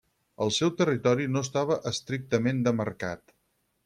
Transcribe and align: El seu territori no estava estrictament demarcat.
El 0.43 0.51
seu 0.53 0.69
territori 0.77 1.27
no 1.33 1.43
estava 1.47 1.77
estrictament 1.91 2.65
demarcat. 2.69 3.23